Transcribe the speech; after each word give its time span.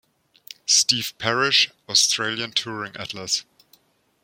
Steve 0.65 1.13
Parish: 1.19 1.69
"Australian 1.87 2.49
Touring 2.53 2.95
Atlas". 2.97 3.43